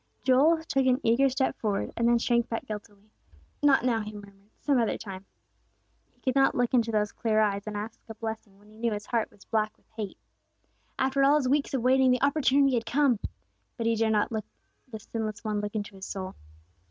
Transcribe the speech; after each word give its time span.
Joel 0.23 0.63
took 0.63 0.87
an 0.87 0.99
eager 1.03 1.29
step 1.29 1.55
forward, 1.59 1.91
and 1.95 2.07
then 2.07 2.17
shrank 2.17 2.49
back 2.49 2.65
guiltily. 2.65 3.11
"Not 3.61 3.85
now," 3.85 3.99
he 4.01 4.13
murmured, 4.15 4.49
"some 4.59 4.79
other 4.79 4.97
time." 4.97 5.27
He 6.15 6.19
could 6.21 6.33
not 6.33 6.55
look 6.55 6.73
into 6.73 6.91
those 6.91 7.11
clear 7.11 7.39
eyes 7.39 7.67
and 7.67 7.77
ask 7.77 7.99
a 8.09 8.15
blessing, 8.15 8.57
when 8.57 8.67
he 8.67 8.73
knew 8.79 8.93
his 8.93 9.05
heart 9.05 9.29
was 9.29 9.45
black 9.45 9.77
with 9.77 9.85
hate. 9.95 10.17
After 10.97 11.23
all 11.23 11.35
his 11.35 11.47
weeks 11.47 11.75
of 11.75 11.83
waiting 11.83 12.09
the 12.09 12.23
opportunity 12.23 12.73
had 12.73 12.87
come; 12.87 13.19
but 13.77 13.85
he 13.85 13.95
dared 13.95 14.13
not 14.13 14.31
let 14.31 14.45
the 14.87 14.99
Sinless 14.99 15.43
One 15.43 15.61
look 15.61 15.75
into 15.75 15.93
his 15.95 16.07
soul. 16.07 16.33